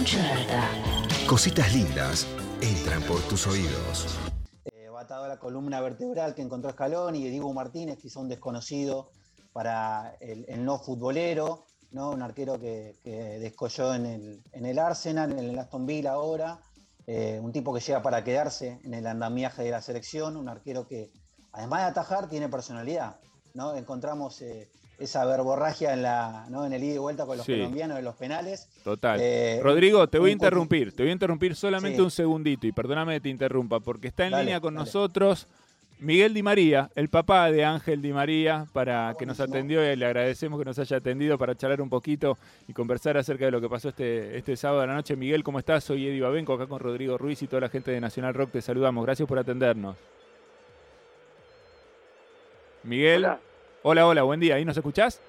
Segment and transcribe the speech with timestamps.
[0.00, 0.72] Mucha data.
[1.26, 2.26] Cositas lindas
[2.62, 4.18] entran por tus oídos.
[4.64, 9.10] eh, batado a la columna vertebral que encontró Escalón y Diego Martínez, quizá un desconocido
[9.52, 12.12] para el, el no futbolero, ¿no?
[12.12, 16.58] un arquero que, que descolló en el, en el Arsenal, en el Aston Villa ahora,
[17.06, 20.88] eh, un tipo que llega para quedarse en el andamiaje de la selección, un arquero
[20.88, 21.12] que
[21.52, 23.16] además de atajar tiene personalidad.
[23.54, 23.74] ¿No?
[23.76, 26.66] Encontramos eh, esa verborragia en, la, ¿no?
[26.66, 27.52] en el ida y vuelta con los Sí.
[27.52, 28.68] colombianos de los penales.
[28.84, 29.18] Total.
[29.20, 32.02] Eh, Rodrigo, te voy a interrumpir, te voy a interrumpir solamente Sí.
[32.02, 34.84] un segundito y perdóname que te interrumpa, porque está en Dale, línea con dale.
[34.84, 35.46] nosotros
[36.00, 40.06] Miguel Di María, el papá de Ángel Di María, para que nos atendió y le
[40.06, 42.38] agradecemos que nos haya atendido para charlar un poquito
[42.68, 45.14] y conversar acerca de lo que pasó este, este sábado a la noche.
[45.14, 45.84] Miguel, ¿cómo estás?
[45.84, 48.62] Soy Eddie Babenco, acá con Rodrigo Ruiz y toda la gente de Nacional Rock, te
[48.62, 49.04] saludamos.
[49.04, 49.96] Gracias por atendernos.
[52.82, 53.24] Miguel.
[53.24, 53.38] Hola.
[53.82, 54.56] Hola, hola, buen día.
[54.56, 55.20] ¿Ahí nos escuchás?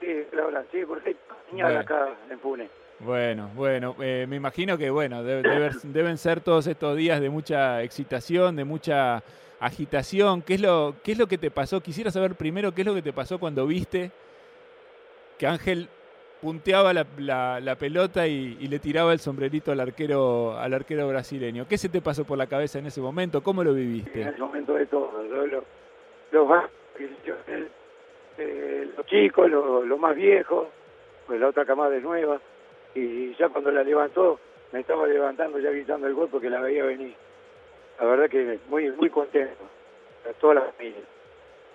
[0.00, 1.34] Sí, Laura, sí, perfecto.
[1.50, 1.80] Señal Bueno.
[1.80, 2.68] acá en Pune.
[2.98, 7.82] Bueno, bueno, eh, me imagino que bueno, debe- deben ser todos estos días de mucha
[7.82, 9.22] excitación, de mucha
[9.60, 10.40] agitación.
[10.42, 11.80] ¿Qué es lo, qué es lo que te pasó?
[11.82, 14.10] Quisiera saber primero qué es lo que te pasó cuando viste
[15.38, 15.88] que Ángel
[16.40, 21.06] punteaba la, la- la pelota y, y le tiraba el sombrerito al arquero, al arquero
[21.08, 21.66] brasileño.
[21.68, 23.42] ¿Qué se te pasó por la cabeza en ese momento?
[23.42, 24.22] ¿Cómo lo En viviste?
[24.22, 25.22] ese momento de todo.
[25.22, 25.64] Lo, lo-
[26.32, 26.48] los
[28.38, 30.68] eh, los chicos, los los más viejos,
[31.26, 32.40] pues la otra camada de nueva.
[32.94, 34.38] Y ya cuando la levantó,
[34.72, 37.14] me estaba levantando ya gritando el gol porque la veía venir.
[38.00, 39.64] La verdad que muy muy contento.
[40.28, 41.00] A toda la familia.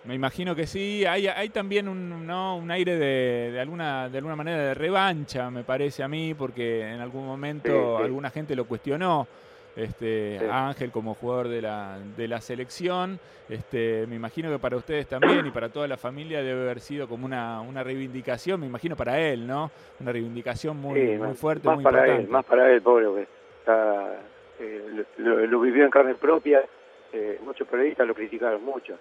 [0.04, 1.06] Me imagino que sí.
[1.06, 2.58] Hay, hay también un, ¿no?
[2.58, 6.82] un aire de, de alguna, de alguna manera de revancha, me parece a mí, porque
[6.82, 8.04] en algún momento Sí, sí.
[8.06, 9.28] alguna gente lo cuestionó.
[9.76, 10.46] Este, Sí.
[10.46, 13.20] a Ángel como jugador de la, de la selección.
[13.48, 17.08] Este, me imagino que para ustedes también y para toda la familia debe haber sido
[17.08, 19.72] como una, una reivindicación, me imagino para él, ¿no?
[20.00, 22.24] Una reivindicación muy, Sí, muy fuerte, más muy para importante.
[22.24, 23.28] él, más para él, pobre, porque
[23.60, 24.14] está,
[24.60, 26.64] eh, lo, vivió en carne propia,
[27.14, 28.98] eh, muchos periodistas lo criticaron mucho.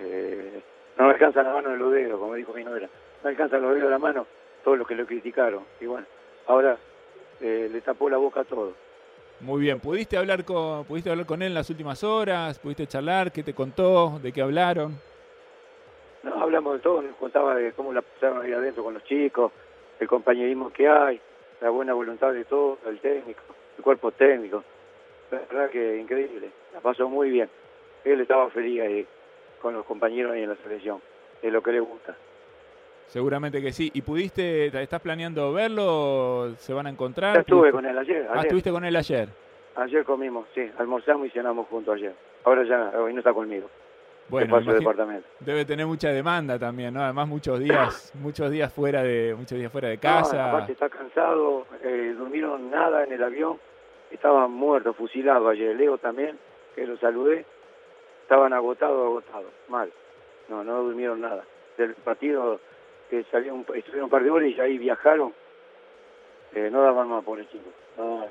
[0.00, 0.60] Eh,
[0.98, 2.88] no me alcanzan la mano de los dedos, como dijo mi novela,
[3.22, 4.26] no alcanzan los dedos de la mano
[4.64, 5.64] todos los que lo criticaron.
[5.80, 6.06] Y bueno,
[6.46, 6.76] ahora
[7.40, 8.72] le tapó la boca a todo.
[9.42, 12.60] Muy bien, ¿pudiste hablar con, pudiste hablar con él en las últimas horas?
[12.60, 13.32] ¿Pudiste charlar?
[13.32, 14.20] ¿Qué te contó?
[14.22, 15.00] ¿De qué hablaron?
[16.22, 19.50] No, hablamos de todo, nos contaba de cómo la pasaron ahí adentro con los chicos,
[19.98, 21.20] el compañerismo que hay,
[21.60, 23.42] la buena voluntad de todo, el técnico,
[23.76, 24.62] el cuerpo técnico.
[25.32, 27.50] La verdad que increíble, la pasó muy bien.
[28.04, 29.06] Él estaba feliz ahí
[29.60, 31.00] con los compañeros ahí en la selección,
[31.42, 32.16] es lo que le gusta.
[33.16, 33.90] Seguramente que sí.
[33.92, 36.54] ¿Y pudiste, estás planeando verlo?
[36.56, 37.34] ¿Se van a encontrar?
[37.34, 39.28] Ya estuve ¿Pudiste- con él ayer, Ah, ayer, estuviste con él ayer.
[39.76, 42.14] ayer comimos, sí, almorzamos y cenamos juntos ayer.
[42.44, 43.68] Ahora ya, hoy no está conmigo,
[44.30, 45.28] Bueno, el departamento.
[45.40, 47.02] debe tener mucha demanda también, ¿no?
[47.02, 50.48] Además muchos días, muchos días fuera de, muchos días fuera de No, casa.
[50.48, 53.58] aparte está cansado, eh, durmieron nada en el avión,
[54.10, 55.76] estaban muertos, fusilados ayer.
[55.76, 56.38] Leo también,
[56.74, 57.44] que lo saludé,
[58.22, 59.92] estaban agotados, agotados, mal.
[60.48, 61.44] No, no durmieron nada.
[61.76, 62.58] Del partido
[63.12, 65.34] que salieron, estuvieron un par de horas y ahí viajaron,
[66.54, 67.68] eh, no daban más por el chico.
[67.98, 68.24] No.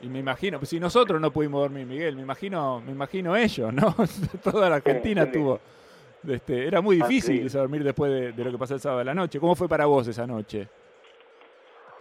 [0.00, 3.72] Y me imagino, pues si nosotros no pudimos dormir, Miguel, me imagino, me imagino ellos,
[3.72, 3.94] ¿no?
[4.42, 5.30] Toda la Argentina sí.
[5.32, 5.60] tuvo.
[6.28, 7.56] Este, era muy Ah, difícil sí.
[7.56, 9.38] dormir después de, de lo que pasó el sábado a la noche.
[9.38, 10.66] ¿Cómo fue para vos esa noche?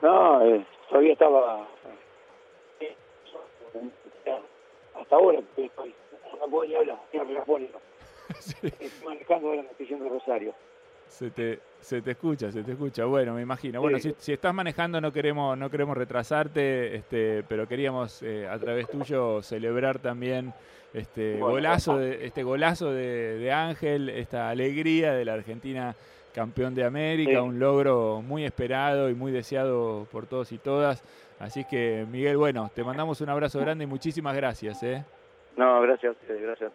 [0.02, 1.68] No, eh, todavía estaba.
[5.00, 5.94] Hasta ahora, estoy.
[6.40, 6.98] No puedo ni hablar.
[8.64, 10.56] Estoy manejando ahora, me estoy yendo a Rosario.
[11.13, 13.06] Se te, se te escucha, se te escucha.
[13.06, 13.79] Bueno, me imagino.
[13.81, 14.09] Bueno, Sí.
[14.09, 18.90] si, si estás manejando no queremos, no queremos retrasarte, este, pero queríamos eh, a través
[18.90, 20.53] tuyo celebrar también
[20.91, 25.96] este Bueno, golazo, de, este golazo de, de Ángel, esta alegría de la Argentina
[26.34, 27.38] campeón de América, Sí.
[27.38, 31.03] un logro muy esperado y muy deseado por todos y todas.
[31.40, 34.81] Así que, Miguel, bueno, te mandamos un abrazo grande y muchísimas gracias.
[34.81, 35.06] ¿eh?
[35.57, 36.72] No, gracias, eh, gracias.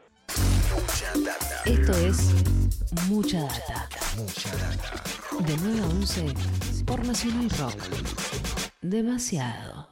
[1.66, 2.57] Esto es
[3.06, 3.88] Mucha Data.
[4.16, 5.02] Mucha data.
[5.46, 6.34] De 9 a 11
[6.84, 7.74] por Nacional Rock.
[8.82, 9.87] Demasiado.